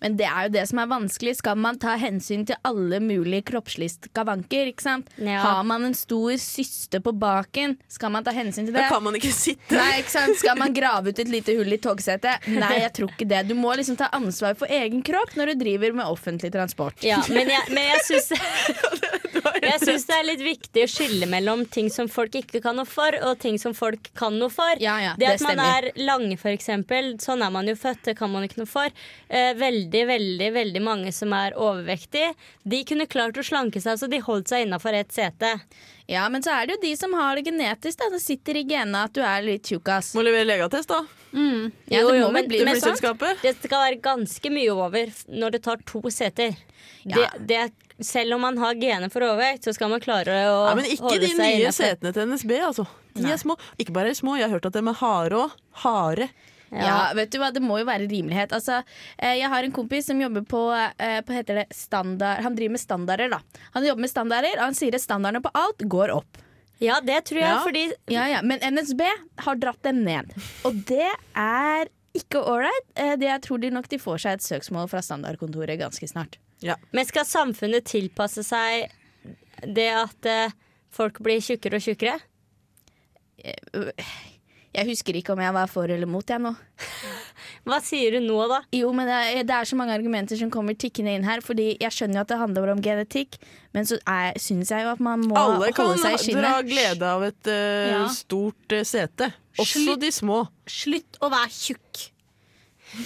[0.05, 1.33] Men det er jo det som er vanskelig.
[1.39, 4.69] Skal man ta hensyn til alle mulige kroppslige skavanker?
[4.69, 5.09] ikke sant?
[5.17, 5.39] Ja.
[5.41, 8.83] Har man en stor syste på baken, skal man ta hensyn til det?
[8.85, 9.79] Da kan man ikke sitte.
[9.79, 10.37] Nei, ikke sant?
[10.43, 12.45] Skal man grave ut et lite hull i togsetet?
[12.53, 13.41] Nei, jeg tror ikke det.
[13.49, 17.01] Du må liksom ta ansvar for egen kropp når du driver med offentlig transport.
[17.05, 19.01] Ja, men jeg, men jeg har
[19.69, 22.89] Jeg syns det er litt viktig å skille mellom ting som folk ikke kan noe
[22.89, 24.81] for, og ting som folk kan noe for.
[24.83, 28.05] Ja, ja, det det at man er lange, for eksempel, sånn er man jo født,
[28.11, 28.93] det kan man ikke noe for.
[29.29, 34.11] Eh, veldig, veldig veldig mange som er overvektige, de kunne klart å slanke seg så
[34.11, 35.57] de holdt seg innafor ett sete.
[36.11, 37.99] Ja, men så er det jo de som har det genetisk.
[37.99, 40.13] da Det sitter i genene at du er litt tjukkas.
[40.17, 41.05] Må levere legeattest, da.
[41.35, 42.75] Ja, Jo, det jo, må men- vel bli men.
[42.77, 43.43] Flyselskapet.
[43.43, 46.57] Det skal være ganske mye over når det tar to seter.
[47.05, 47.29] Ja.
[47.37, 47.73] Det, det,
[48.05, 51.03] selv om man har gener for overvekt, så skal man klare å Ja, men ikke
[51.11, 52.87] holde de seg nye setene til NSB, altså.
[53.15, 53.33] De Nei.
[53.33, 53.57] er små.
[53.79, 55.51] Ikke bare er de små, jeg har hørt at de er harde òg.
[55.85, 56.29] Harde.
[56.75, 57.13] Ja.
[57.15, 58.51] vet du hva, Det må jo være rimelighet.
[58.51, 58.83] Altså,
[59.19, 60.63] eh, jeg har en kompis som jobber på,
[60.99, 63.31] eh, på heter det standard Han driver med standarder.
[63.31, 63.39] da
[63.75, 66.39] Han jobber med standarder, og han sier at standardene på alt går opp.
[66.83, 67.61] Ja, det tror jeg, Ja.
[67.65, 69.01] fordi Ja, ja, Men NSB
[69.39, 70.33] har dratt dem ned.
[70.65, 72.87] Og det er ikke ålreit.
[72.97, 76.37] Eh, jeg tror de nok de får seg et søksmål fra standardkontoret ganske snart.
[76.61, 76.77] Ja.
[76.93, 78.91] Men skal samfunnet tilpasse seg
[79.67, 80.51] det at eh,
[80.91, 82.21] folk blir tjukkere og tjukkere?
[84.75, 86.51] Jeg husker ikke om jeg var for eller mot, jeg nå.
[87.65, 88.59] Hva sier du nå, da?
[88.75, 91.41] Jo, men det er, det er så mange argumenter som kommer tikkende inn her.
[91.45, 93.39] Fordi jeg skjønner jo at det handler om genetikk,
[93.77, 94.01] men så
[94.43, 96.43] syns jeg jo at man må Alle holde seg i skinnet.
[96.43, 96.73] Alle dra skinnet.
[96.75, 98.03] glede av et uh, Ja.
[98.13, 99.31] stort uh, sete.
[99.55, 100.01] Også Slutt.
[100.03, 100.41] de små.
[100.67, 102.05] Slutt å være tjukk.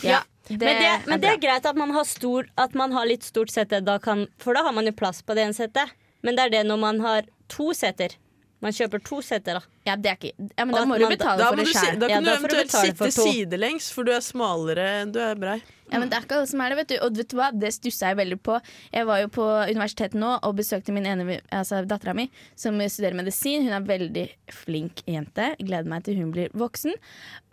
[0.02, 3.24] Ja, men det, men det er greit at man har, stor, at man har litt
[3.24, 5.92] stort sete, da kan, for da har man jo plass på det ene setet.
[6.24, 8.16] Men det er det når man har to seter.
[8.64, 9.76] Man kjøper to setter, da.
[9.86, 11.98] Ja, det er ikke ja, Men da må du betale Da, for det du sjøl.
[12.00, 15.60] da kan du eventuelt sitte sidelengs, for du er smalere enn du er brei.
[15.88, 16.96] Ja, men det er ikke alle som er det, vet du.
[17.06, 18.58] Og vet du hva, det stussa jeg veldig på.
[18.92, 22.26] Jeg var jo på universitetet nå og besøkte min ene altså dattera mi,
[22.58, 23.64] som studerer medisin.
[23.64, 25.52] Hun er veldig flink jente.
[25.62, 26.98] Gleder meg til hun blir voksen.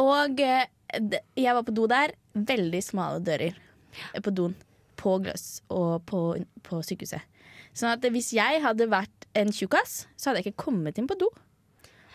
[0.03, 0.65] Og eh,
[1.37, 2.17] jeg var på do der.
[2.35, 3.55] Veldig smale dører
[4.25, 4.57] på doen.
[4.99, 6.25] På Gløss og på,
[6.65, 7.23] på sykehuset.
[7.75, 11.17] Sånn at hvis jeg hadde vært en tjukkas, så hadde jeg ikke kommet inn på
[11.19, 11.27] do.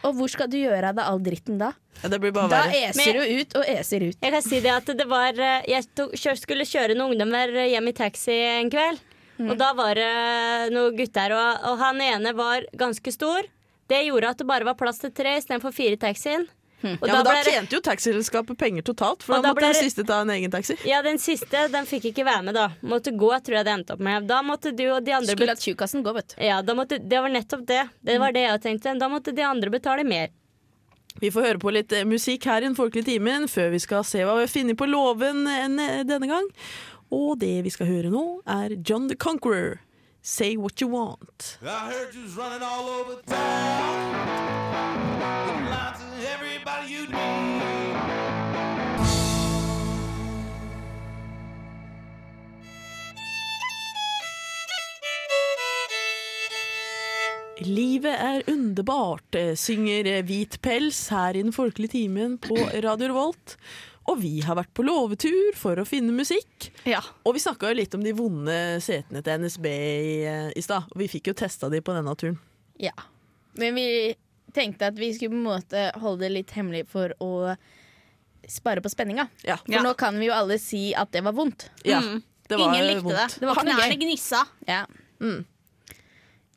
[0.09, 1.75] Og hvor skal du gjøre av deg all dritten da?
[2.01, 2.88] Ja, det blir bare Da verre.
[2.88, 4.16] eser du ut og eser ut.
[4.25, 7.90] Jeg kan si det at det var eh, Jeg tok, skulle kjøre noen ungdommer hjem
[7.90, 9.03] i taxi en kveld.
[9.40, 13.46] Og da var det noen gutter, og, og han ene var ganske stor.
[13.88, 16.44] Det gjorde at det bare var plass til tre istedenfor fire i taxien.
[16.80, 19.60] Og Ja, men da ble tjente jo taxiselskapet penger totalt, for Og da da måtte
[19.60, 20.76] ble den siste ta en egen taxi.
[20.88, 22.70] Ja, den siste den fikk ikke være med, da.
[22.80, 24.26] Måtte gå, tror jeg det endte opp med.
[24.30, 26.44] Da måtte du og de andre Skulle latt tjukkasen gå, vet du.
[26.46, 27.82] Ja, da måtte, det var nettopp det.
[28.00, 28.96] Det var det jeg tenkte.
[28.98, 30.28] Da måtte de andre betale mer.
[31.20, 34.04] Vi får høre på litt eh, musikk her i Den folkelige timen før vi skal
[34.06, 36.46] se hva vi har funnet på låven eh, denne gang.
[37.10, 39.80] Og det vi skal høre nå, er John the Conqueror.
[40.22, 41.58] Say what you want.
[41.62, 45.39] I heard you was running all over town.
[46.61, 47.31] Everybody you need.
[57.64, 63.09] Livet er underbart, eh, synger eh, Hvit pels her i Den folkelige timen på Radio
[63.09, 63.57] Revolt.
[64.09, 66.73] Og vi har vært på låvetur for å finne musikk.
[66.85, 67.01] Ja.
[67.25, 70.92] Og vi snakka jo litt om de vonde setene til NSB i, eh, i stad.
[70.92, 72.37] Og vi fikk jo testa de på denne turen.
[72.77, 72.96] Ja.
[73.57, 74.16] Men vi
[74.50, 77.56] tenkte at vi skulle på en måte holde det litt hemmelig for å
[78.48, 79.28] spare på spenninga.
[79.44, 79.56] Ja.
[79.56, 79.82] For Ja.
[79.82, 81.68] nå kan vi jo alle si at det var vondt.
[81.84, 82.22] ja Mm.
[82.48, 83.16] det var Ingen likte vondt.
[83.16, 83.40] det.
[83.40, 84.44] Det var ikke noe Knærne gnissa.
[84.66, 84.86] Ja.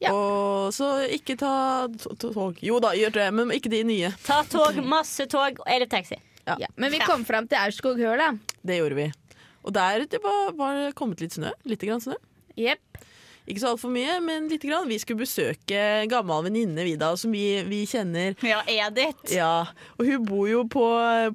[0.03, 0.11] Ja.
[0.11, 2.57] Og så ikke ta to- to- tog.
[2.61, 4.11] Jo da, gjør det, men ikke de nye.
[4.25, 6.17] Ta tog, masse tog eller taxi.
[6.45, 6.57] Ja.
[6.59, 6.67] Ja.
[6.75, 8.37] Men vi kom fram til Aurskoghøla.
[8.65, 9.11] Det gjorde vi.
[9.63, 11.51] Og der det var, var kommet litt snø.
[11.63, 12.15] Litt grann snø.
[12.57, 12.97] Jepp.
[13.43, 14.87] Ikke så altfor mye, men lite grann.
[14.87, 18.37] Vi skulle besøke gammel venninne vi da, som vi, vi kjenner.
[18.45, 19.33] Ja, Edith.
[19.33, 19.65] Ja,
[19.97, 20.85] og hun bor jo på,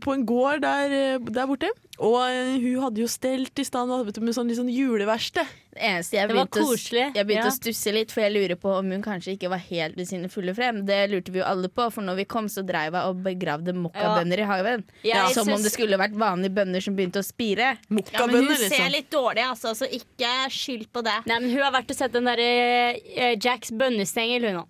[0.05, 1.71] på en gård der, der borte.
[1.99, 5.49] Og eh, hun hadde jo stelt i stand vet du, med sånn, sånn juleverksted.
[5.79, 7.05] Eneste jeg Det var å, koselig.
[7.15, 7.53] jeg begynte Ja.
[7.53, 10.29] å stusse litt, for jeg lurer på om hun kanskje ikke var helt ved sine
[10.29, 10.85] fulle frem.
[10.87, 13.73] Det lurte vi jo alle på, for når vi kom, så dreiv hun og begravde
[13.77, 14.85] mokkabønner i hagen.
[15.05, 17.77] Ja, Som om det skulle vært vanlige bønner som begynte å spire.
[17.79, 18.93] Ja, men hun hun ser liksom.
[18.93, 21.19] litt dårlig, altså, så ikke skyld på det.
[21.27, 22.51] Nei, men Hun har vært og sett den derre
[22.99, 24.69] uh, Jacks bønnestengel, hun òg.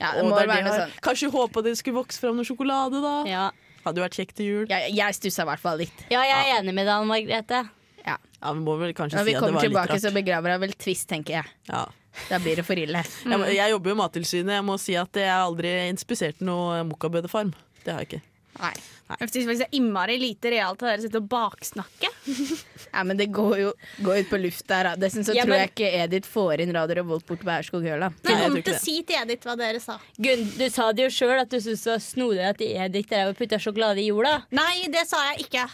[0.00, 0.94] Ja, det må det være noe sånn.
[1.00, 3.14] Kanskje hun håpa det skulle vokse fram noe sjokolade, da.
[3.30, 3.50] Ja.
[3.84, 4.66] Hadde jo vært kjekt til jul.
[4.70, 6.02] Jeg, jeg stussa i hvert fall litt.
[6.10, 7.62] ja, jeg er enig med deg, Anne Margrethe.
[8.06, 8.16] Ja.
[8.42, 9.86] Ja, Vi må vel kanskje Når vi si at det var litt rart.
[9.86, 11.46] kommer tilbake, så begraver jeg vel Twist, tenker jeg.
[11.70, 11.84] Ja.
[12.28, 13.00] Da blir det for ille.
[13.24, 14.52] Jeg, jeg jobber jo i Mattilsynet.
[14.58, 17.54] Jeg må si at jeg aldri inspisert noe mokkabødefarm.
[17.86, 18.22] Det har jeg ikke.
[18.60, 18.72] Nei.
[19.20, 22.10] Jeg synes faktisk det er innmari lite realt av dere sitte og baksnakke.
[22.92, 23.68] Ja, men det går jo
[24.04, 24.82] går ut på lufta.
[24.84, 24.90] da.
[25.00, 27.86] Dessuten så Ja, tror men- jeg ikke Edith får inn Radio Revolt bort på Aurskog
[27.88, 28.10] Høla.
[28.10, 29.96] Men jeg jeg kommer til å si til Edith hva dere sa.
[30.20, 33.32] Gunn, du sa det jo sjøl at du syntes det var snodig at Edith drev
[33.32, 34.34] og putta sjokolade i jorda.
[34.52, 35.64] Nei, det sa jeg ikke.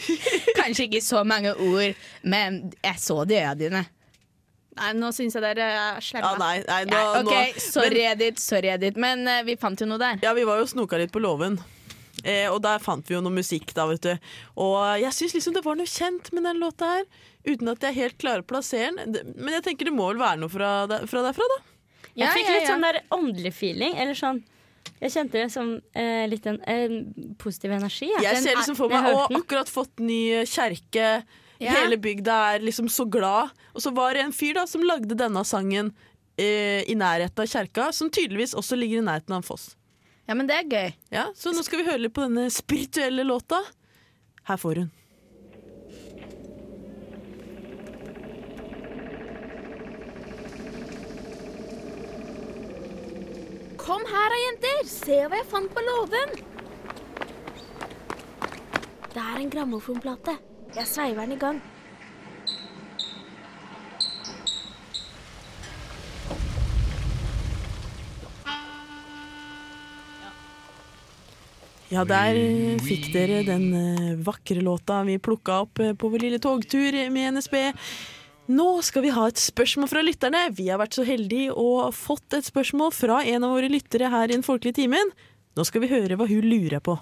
[0.60, 3.84] Kanskje ikke så mange ord, men jeg så det i øya dine.
[4.78, 6.32] Nei, nå syns jeg dere er slemme.
[6.32, 8.40] Ja, nei, nei, nå, Ja, OK, nå, sorry, men, Edith.
[8.40, 9.00] Sorry, Edith.
[9.00, 10.22] Men uh, vi fant jo noe der.
[10.24, 11.58] ja, vi var jo snoka litt på låven.
[12.22, 14.30] Eh, og der fant vi jo noe musikk, da, vet du.
[14.62, 17.04] Og jeg syns liksom det var noe kjent med den låta her.
[17.48, 19.34] Uten at jeg helt klarer å plassere den.
[19.34, 21.60] Men jeg tenker det må vel være noe fra, der, fra derfra, da.
[22.12, 22.72] Jeg fikk ja, litt ja.
[22.74, 23.96] sånn der åndelig feeling.
[23.98, 24.42] Eller sånn
[25.02, 28.08] Jeg kjente det som eh, litt en, en positiv energi.
[28.12, 31.24] Jeg, Jeg ser er- liksom for meg Å, akkurat fått ny kjerke.
[31.62, 31.74] Ja.
[31.76, 33.50] Hele bygda er liksom så glad.
[33.74, 35.92] Og så var det en fyr da som lagde denne sangen
[36.38, 39.68] eh, i nærheten av kjerka, som tydeligvis også ligger i nærheten av en foss.
[40.30, 40.92] Ja, men det er gøy.
[41.14, 43.58] Ja, Så nå skal vi høre litt på denne spirituelle låta.
[44.48, 44.90] Her får hun.
[53.92, 54.86] Kom her da, jenter.
[54.88, 56.30] Se hva jeg fant på låven.
[59.12, 60.32] Det er en grammofonplate.
[60.72, 61.58] Jeg sveiver den i gang.
[71.92, 72.40] Ja, der
[72.88, 77.36] fikk dere den eh, vakre låta vi plukka opp eh, på vår lille togtur med
[77.36, 77.58] NSB.
[78.50, 80.48] Nå skal vi ha et spørsmål fra lytterne.
[80.56, 84.26] Vi har vært så heldige og fått et spørsmål fra en av våre lyttere her
[84.26, 85.12] i Den folkelige timen.
[85.54, 86.96] Nå skal vi høre hva hun lurer på.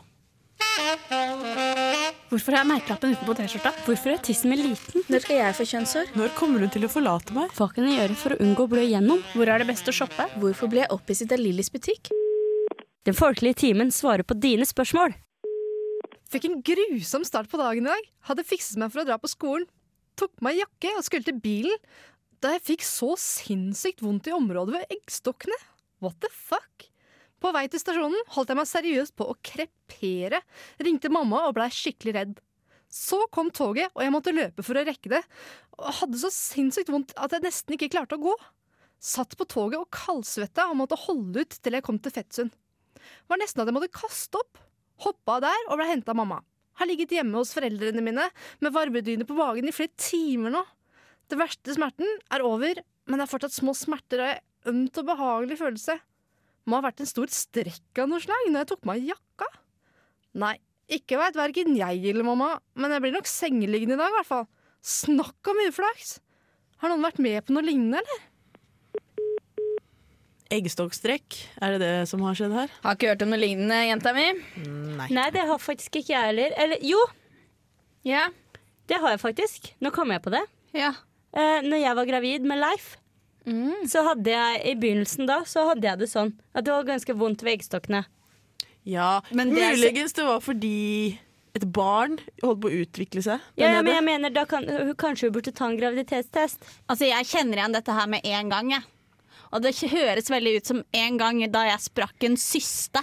[2.31, 3.73] Hvorfor har jeg merkelappen utenpå T-skjorta?
[3.87, 5.03] Hvorfor er tissen min liten?
[5.11, 6.13] Når skal jeg få kjønnshår?
[6.21, 7.51] Når kommer hun til å forlate meg?
[7.57, 9.25] Hva kan jeg gjøre for å unngå å blø igjennom?
[9.33, 10.29] Hvor er det best å shoppe?
[10.37, 12.13] Hvorfor ble jeg opphisset av Lillys butikk?
[13.09, 15.17] Den folkelige timen svarer på dine spørsmål.
[16.31, 18.09] Fikk en grusom start på dagen i dag.
[18.29, 19.67] Hadde fikset meg for å dra på skolen.
[20.21, 21.77] Tok på meg jakke og skulle til bilen.
[22.41, 25.57] Da jeg fikk så sinnssykt vondt i området ved eggstokkene.
[26.05, 26.87] What the fuck?
[27.41, 30.43] På vei til stasjonen holdt jeg meg seriøst på å krepere.
[30.81, 32.39] Ringte mamma og blei skikkelig redd.
[32.91, 35.21] Så kom toget, og jeg måtte løpe for å rekke det.
[35.79, 38.35] Og hadde så sinnssykt vondt at jeg nesten ikke klarte å gå.
[39.01, 42.53] Satt på toget og kaldsvetta og måtte holde ut til jeg kom til Fettsund.
[43.31, 44.61] Var nesten at jeg måtte kaste opp.
[45.01, 46.43] Hoppa der og ble henta av mamma.
[46.81, 48.27] Har ligget hjemme hos foreldrene mine
[48.65, 50.63] med varmedyne på magen i flere timer nå.
[51.29, 55.11] Det verste smerten er over, men det er fortsatt små smerter og en ømt og
[55.13, 55.99] behagelig følelse.
[56.65, 59.49] Må ha vært en stor strekk av noe slag når jeg tok meg jakka.
[60.41, 60.57] Nei,
[60.91, 64.31] ikke veit verken jeg eller mamma, men jeg blir nok sengeliggende i dag, i hvert
[64.31, 64.49] fall.
[64.81, 66.17] Snakk om uflaks!
[66.81, 68.27] Har noen vært med på noe lignende, eller?
[70.51, 72.73] Eggstokkstrekk, er det det som har skjedd her?
[72.85, 74.25] Har ikke hørt om noe lignende, jenta mi.
[74.99, 75.07] Nei.
[75.15, 76.57] Nei, det har faktisk ikke jeg heller.
[76.59, 76.99] Eller jo,
[78.05, 78.29] Ja.
[78.91, 79.73] det har jeg faktisk.
[79.81, 80.43] Nå kom jeg på det.
[80.75, 80.93] Ja.
[81.33, 82.97] Eh, når jeg var gravid med Leif,
[83.91, 87.15] så hadde jeg i begynnelsen da Så hadde jeg det sånn at det var ganske
[87.17, 88.05] vondt ved eggstokkene.
[88.85, 91.19] Ja, Men det er muligens det var fordi
[91.57, 93.41] et barn holdt på å utvikle seg.
[93.59, 96.63] Ja, ja, men jeg mener da kan, Kanskje hun burde ta en graviditetstest.
[96.89, 98.83] Altså, jeg kjenner igjen dette her med en gang, jeg.
[99.51, 103.03] Og det høres veldig ut som en gang da jeg sprakk en syste.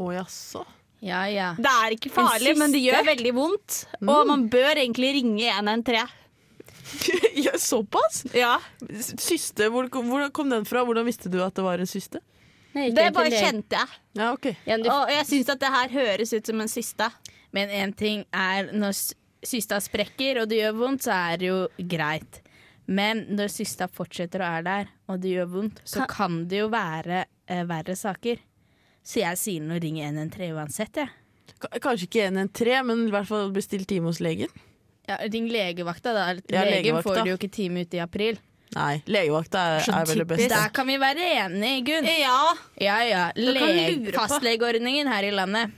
[0.00, 0.64] Å jaså.
[1.00, 1.52] Ja, ja.
[1.56, 3.84] Det er ikke farlig, men det gjør veldig vondt.
[4.04, 6.16] Og man bør egentlig ringe 113.
[7.46, 8.24] ja, såpass?
[8.34, 8.58] Ja.
[9.00, 10.82] Syste, hvor, hvor kom den fra?
[10.84, 12.20] Hvordan visste du at det var en syste?
[12.74, 14.00] Nei, Det bare kjente jeg.
[14.18, 14.52] Ja, ok.
[14.68, 17.08] Ja, Og jeg syns at det her høres ut som en syste.
[17.56, 18.94] Men én ting er når
[19.46, 22.42] systa sprekker og det gjør vondt, så er det jo greit.
[22.90, 26.68] Men når systa fortsetter og er der, og det gjør vondt, så kan det jo
[26.72, 28.40] være eh, verre saker.
[29.06, 31.12] Så jeg sier nå ring 113 uansett, jeg.
[31.60, 34.50] K- Kanskje ikke 113, men i hvert fall bestill time hos legen.
[35.08, 36.26] Ja, ring legevakta, da.
[36.50, 37.20] Ja, Legen legevakta.
[37.22, 38.38] får jo ikke time ute i april.
[38.76, 40.50] Nei, legevakta er, er vel det beste.
[40.52, 42.06] Der kan vi være enige, Gunn.
[42.10, 42.36] Ja.
[42.78, 43.22] Ja ja.
[43.34, 44.12] kan på.
[44.18, 45.72] fastlegeordningen her i landet.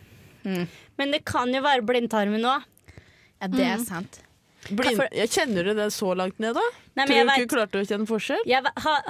[0.45, 2.67] Men det kan jo være blindtarmen òg.
[3.41, 4.21] Ja, det er sant.
[4.71, 6.63] Blind, jeg kjenner du det så langt ned, da?
[6.95, 8.43] Nei, men Tror jeg du vet- du klarte å kjenne forskjell?
[8.47, 8.63] Jeg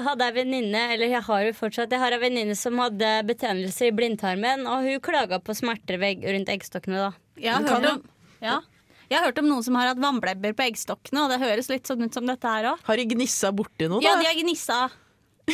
[0.07, 3.89] hadde ei venninne, eller jeg har jo fortsatt Jeg har ei venninne som hadde betennelse
[3.91, 7.13] i blindtarmen, og hun klaga på smerter rundt eggstokkene da.
[7.37, 8.03] Jeg har, hørt om,
[8.41, 8.61] ja.
[9.11, 11.85] jeg har hørt om noen som har hatt vannblebber på eggstokkene, og det høres litt
[11.87, 12.79] sånn ut som dette her òg.
[12.89, 14.09] Har de gnissa borti noe, da?
[14.09, 14.81] Ja, de har gnissa.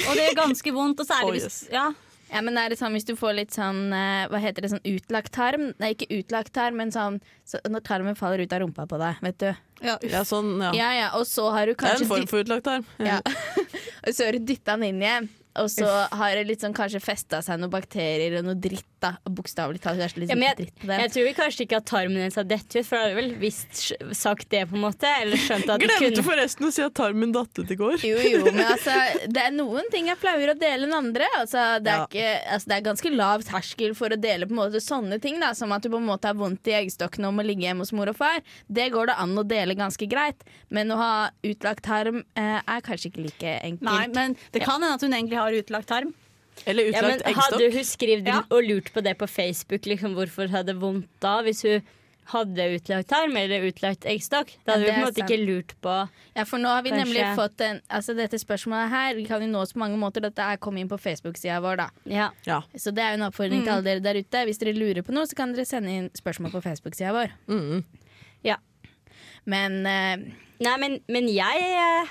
[0.06, 1.61] Og det gjør ganske vondt, og særlig hvis jøss.
[1.72, 1.88] ja.
[2.28, 4.84] Ja, men er det sånn hvis du får litt sånn eh, Hva heter det, sånn
[4.84, 5.70] utlagt tarm?
[5.80, 9.22] Nei, ikke utlagt tarm, men sånn så, når tarmen faller ut av rumpa på deg,
[9.24, 9.48] vet du.
[9.86, 9.96] Ja.
[10.04, 10.72] Ja, sånn, ja.
[10.76, 12.84] Ja ja, og så har du Det er en form for utlagt tarm.
[13.00, 13.20] ja.
[14.06, 15.28] Og så har du dytta den inn igjen,
[15.62, 18.84] og så har det litt sånn kanskje festa seg noen bakterier og noe dritt.
[18.98, 19.98] da Bokstavelig talt.
[20.00, 22.66] Det er litt Ja, jeg, jeg tror vi kanskje ikke at tarmen hennes har dett
[22.74, 25.06] ut, for da har du vel visst sagt det, på en måte?
[25.22, 27.94] Eller skjønt at Glemte kunne forresten å si at tarmen datt ut i går.
[28.02, 28.96] Jo, jo, men altså,
[29.30, 31.28] det er noen ting jeg pleier å dele enn andre.
[31.38, 32.08] Altså, det, er Ja.
[32.08, 35.38] ikke, altså, det er ganske lav terskel for å dele på en måte sånne ting,
[35.42, 37.86] da, som at du på en måte har vondt i eggstokkene og må ligge hjemme
[37.86, 38.42] hos mor og far.
[38.66, 40.42] Det går det an å dele ganske greit,
[40.74, 41.12] men å ha
[41.46, 43.86] utlagt tarm eh, er kanskje ikke like enkelt.
[43.86, 46.14] Nei, men det kan hende at hun egentlig har utlagt tarm.
[46.66, 47.37] Eller ja, men eggstokk.
[47.38, 48.42] Hadde hun skrevet Ja.
[48.50, 51.40] og lurt på det på Facebook, liksom, hvorfor hun hadde vondt da?
[51.46, 51.82] Hvis hun
[52.28, 54.50] hadde utlagt tarm eller utlagt eggstokk?
[54.66, 55.30] Da hadde Ja, hun på en måte sant.
[55.30, 57.04] ikke lurt på Ja, for nå har vi Kanskje.
[57.04, 60.20] nemlig fått en Altså, dette spørsmålet her vi kan jo nås på mange måter.
[60.20, 61.88] Dette er kommet inn på Facebook-sida vår, da.
[62.04, 62.30] Ja.
[62.44, 62.61] Ja.
[62.76, 64.44] Så det er jo en oppfordring til alle dere der ute.
[64.44, 67.32] Hvis dere lurer på noe, så kan dere sende inn spørsmål på Facebook-sida vår.
[67.48, 67.84] Mm.
[69.46, 70.16] Men uh...
[70.61, 72.08] Nei, men, men jeg,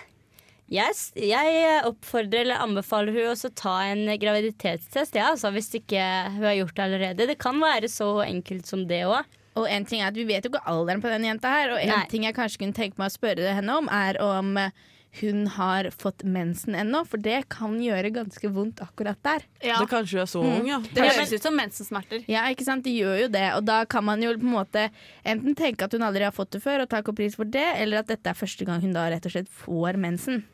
[0.67, 6.03] eh, jeg oppfordrer eller anbefaler hun også å ta en graviditetstest, ja, altså, hvis ikke
[6.35, 7.29] hun har gjort det allerede.
[7.31, 9.37] Det kan være så enkelt som det òg.
[9.57, 11.73] Og en ting er at Vi vet jo ikke alderen på den jenta her.
[11.73, 12.03] Og en Nei.
[12.11, 14.85] ting jeg kanskje kunne tenke meg å spørre henne om, er om eh,
[15.21, 17.03] hun har fått mensen ennå.
[17.09, 19.47] For det kan gjøre ganske vondt akkurat der.
[19.65, 19.79] Ja.
[19.81, 20.79] Det kanskje er så ung, ja.
[20.83, 22.21] Det høres ut som mensensmerter.
[22.29, 22.85] Ja, ikke sant?
[22.85, 23.47] Det gjør jo det.
[23.57, 24.87] Og da kan man jo på en måte
[25.25, 28.03] enten tenke at hun aldri har fått det før, og ta pris for det, eller
[28.03, 30.45] at dette er første gang hun da rett og slett får mensen.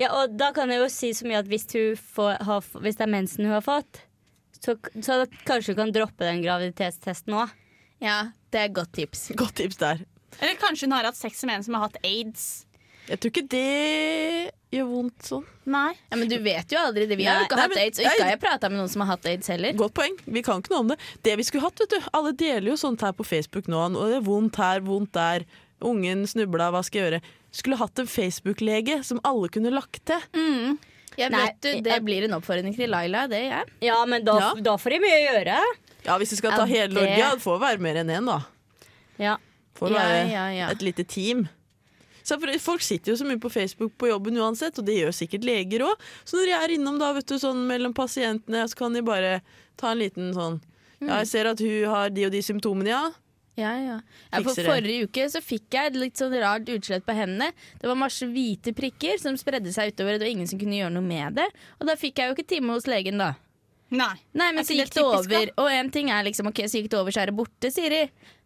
[0.00, 2.96] Ja, og da kan jeg jo si så mye at hvis, hun får, har, hvis
[3.00, 4.02] det er mensen hun har fått,
[4.58, 7.52] så, så kanskje hun kan droppe den graviditetstesten òg.
[8.02, 9.28] Ja, det er et godt tips.
[9.40, 10.04] Godt tips der.
[10.40, 12.64] Eller kanskje hun har hatt sex med en som har hatt aids.
[13.08, 15.44] Jeg tror ikke det gjør vondt sånn.
[15.72, 15.94] Nei.
[16.10, 17.16] Ja, Men du vet jo aldri det.
[17.16, 18.26] Vi har jo ikke Nei, hatt men- aids, og ikke nei.
[18.26, 19.72] har jeg prata med noen som har hatt aids heller.
[19.80, 20.18] Godt poeng.
[20.26, 20.98] Vi kan ikke noe om det.
[21.24, 22.10] Det vi skulle hatt, vet du.
[22.12, 23.80] Alle deler jo sånt her på Facebook nå.
[23.96, 25.46] Og det er vondt her, vondt der.
[25.88, 27.20] Ungen snubla, hva skal jeg gjøre?
[27.52, 30.20] Skulle hatt en Facebook-lege som alle kunne lagt til.
[31.18, 33.72] Jeg Nei, vet du, Det blir en oppfordring til Laila, det gjør jeg.
[33.88, 34.54] Ja, men da, Ja.
[34.54, 35.58] da får de mye å gjøre.
[36.04, 38.26] Ja, hvis du skal Ja, ta hele det- Norge, det får være mer enn én,
[38.26, 38.40] da.
[39.18, 39.36] Ja.
[39.74, 40.68] Får Ja, være ja, ja.
[40.70, 41.48] et lite team.
[42.22, 45.12] Så for Folk sitter jo så mye på Facebook på jobben uansett, og det gjør
[45.16, 45.96] sikkert leger òg.
[46.26, 49.40] Så når de er innom da, vet du, sånn mellom pasientene, så kan de bare
[49.76, 50.60] ta en liten sånn
[51.00, 53.10] Ja, jeg ser at hun har de og de symptomene, ja.
[53.58, 53.96] Ja, ja.
[54.30, 57.50] ja for Forrige uke så fikk jeg et litt sånn rart utslett på hendene.
[57.80, 60.18] Det var masse hvite prikker som spredde seg utover.
[60.18, 61.48] Det var ingen som kunne gjøre noe med det.
[61.80, 63.32] Og da fikk jeg jo ikke time hos legen, da.
[63.88, 64.14] Nei.
[64.36, 65.52] Nei, men så gikk det typisk, over.
[65.64, 67.94] Og en ting er liksom OK, så gikk det over, så er det borte, sier
[67.94, 68.02] de.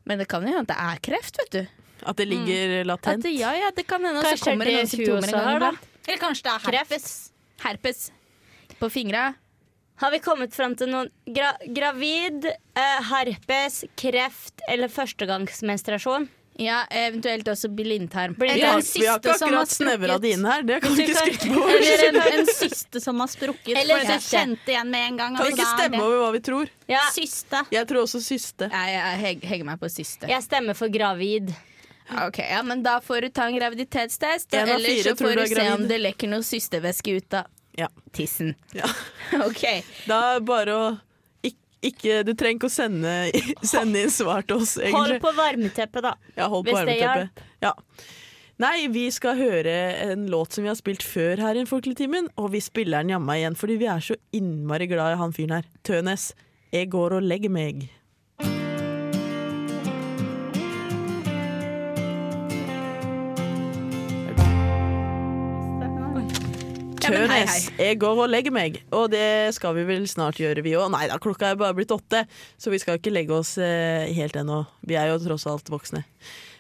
[0.09, 1.87] Men det kan jo hende at det er kreft, vet du.
[2.09, 2.88] At det ligger mm.
[2.88, 3.27] latent.
[3.27, 4.22] det, ja, ja, det kan hende.
[4.22, 5.88] Og så kommer det noen symptomer en gang iblant.
[6.09, 7.12] Eller kanskje det er herpes.
[7.62, 8.03] Herpes
[8.81, 9.33] på fingra.
[10.00, 16.28] Har vi kommet fram til noen gra Gravid, eh, herpes, kreft eller førstegangsmenstruasjon?
[16.61, 18.35] Ja, eventuelt også blindtarm.
[18.35, 18.38] Blindtarm.
[18.38, 20.62] Vi Eller har, en vi har ikke akkurat snevra det inn her.
[20.68, 21.62] Det kan vi ikke skryte på.
[21.68, 23.72] Eller en, en syste som har sprukket.
[23.81, 25.37] Eller for kjente igjen med en gang.
[25.38, 26.68] Kan vi ikke stemme over hva vi tror.
[26.92, 27.62] Ja, Syste.
[27.72, 28.68] Jeg tror også syste.
[28.68, 30.28] Jeg heg- henger meg på siste.
[30.28, 31.55] jeg stemmer for gravid.
[32.26, 35.68] Ok, ja, men Da får du ta en graviditetstest, fire så får du du se
[35.72, 37.46] om det lekker noe systevæske ut av
[37.78, 37.88] Ja.
[38.12, 38.54] tissen.
[38.76, 38.88] Ja.
[39.46, 39.62] Ok,
[40.08, 40.87] Da er det bare å
[41.82, 43.12] ikke, Du trenger ikke å sende,
[43.74, 46.12] sende inn svar til oss, Hold på varmeteppet, da.
[46.37, 47.46] Ja, hold på hvis det varmeteppet.
[47.64, 47.72] Ja.
[48.62, 49.72] Nei, vi skal høre
[50.04, 53.16] en låt som vi har spilt før her i en Folkeligtimen, og vi spiller den
[53.16, 55.66] jamma igjen fordi vi er så innmari glad i han fyren her.
[55.87, 56.28] Tønes.
[56.72, 57.88] Jeg går og legger meg.
[67.02, 68.78] Tønes, jeg går og legger meg.
[68.94, 70.88] Og det skal vi vel snart gjøre, vi òg.
[70.94, 72.24] Nei da, klokka er bare blitt åtte,
[72.60, 74.62] så vi skal ikke legge oss eh, helt ennå.
[74.86, 76.04] Vi er jo tross alt voksne.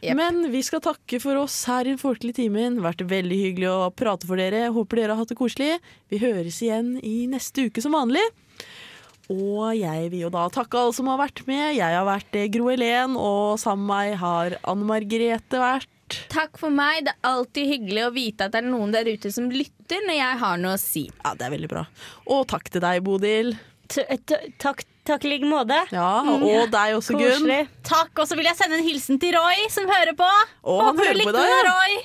[0.02, 0.16] Yep.
[0.18, 2.80] Men vi skal takke for oss her i Den folkelige timen.
[2.82, 4.66] Vært veldig hyggelig å prate for dere.
[4.74, 5.76] Håper dere har hatt det koselig.
[6.10, 8.24] Vi høres igjen i neste uke som vanlig.
[9.30, 11.76] Og jeg vil jo da takke alle som har vært med.
[11.78, 15.88] Jeg har vært eh, Gro Helen, og sammen med meg har Anne Margrethe vært.
[16.32, 17.06] Takk for meg.
[17.06, 20.08] Det er alltid hyggelig å vite at det er noen der ute som lytter lytter
[20.08, 21.04] når jeg har noe å si.
[21.22, 21.84] Ja, Det er veldig bra.
[22.32, 23.54] Og takk til deg, Bodil.
[23.92, 25.76] Takk i like måte.
[25.92, 26.42] Ja, mm.
[26.46, 27.50] og deg også, Gunn.
[27.82, 28.14] Takk.
[28.16, 30.28] Og så vil jeg sende en hilsen til Roy, som hører på.
[30.62, 31.50] Å, han hører på deg.
[31.50, 31.62] Ja.
[31.68, 31.98] Roy.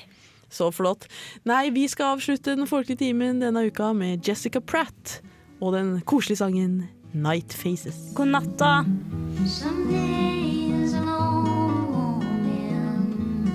[0.50, 1.04] Så flott.
[1.48, 5.18] Nei, vi skal avslutte Den folkelige timen denne uka med Jessica Pratt
[5.60, 7.98] og den koselige sangen Night Faces.
[8.16, 8.72] God natta.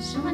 [0.03, 0.33] Some